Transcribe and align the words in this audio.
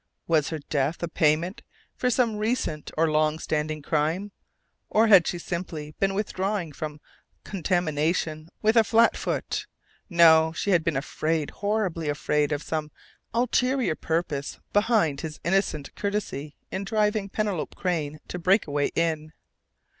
Was 0.25 0.49
her 0.49 0.57
death 0.57 1.03
a 1.03 1.07
payment 1.07 1.61
for 1.95 2.09
some 2.09 2.37
recent 2.37 2.89
or 2.97 3.11
long 3.11 3.37
standing 3.37 3.83
crime? 3.83 4.31
Or 4.89 5.05
had 5.05 5.27
she 5.27 5.37
simply 5.37 5.93
been 5.99 6.15
withdrawing 6.15 6.71
from 6.71 6.99
contamination 7.43 8.49
with 8.63 8.75
a 8.75 8.83
"flat 8.83 9.15
foot"?... 9.15 9.67
No! 10.09 10.53
She 10.53 10.71
had 10.71 10.83
been 10.83 10.97
afraid 10.97 11.51
horribly 11.51 12.09
afraid 12.09 12.51
of 12.51 12.63
some 12.63 12.89
ulterior 13.31 13.93
purpose 13.93 14.59
behind 14.73 15.21
his 15.21 15.39
innocent 15.43 15.93
courtesy 15.93 16.55
in 16.71 16.83
driving 16.83 17.29
Penelope 17.29 17.75
Crain 17.75 18.19
to 18.29 18.39
Breakaway 18.39 18.87
Inn. 18.95 19.33